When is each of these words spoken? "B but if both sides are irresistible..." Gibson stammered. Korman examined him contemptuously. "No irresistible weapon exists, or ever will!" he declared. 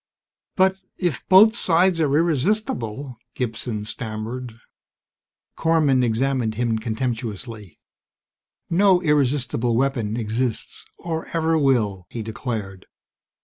"B 0.01 0.03
but 0.55 0.77
if 0.97 1.29
both 1.29 1.55
sides 1.55 1.99
are 2.01 2.17
irresistible..." 2.17 3.17
Gibson 3.35 3.85
stammered. 3.85 4.53
Korman 5.55 6.03
examined 6.03 6.55
him 6.55 6.79
contemptuously. 6.79 7.77
"No 8.67 8.99
irresistible 9.03 9.75
weapon 9.77 10.17
exists, 10.17 10.85
or 10.97 11.27
ever 11.33 11.55
will!" 11.55 12.07
he 12.09 12.23
declared. 12.23 12.87